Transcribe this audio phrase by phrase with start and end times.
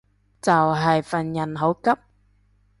[0.41, 1.91] 就係份人好急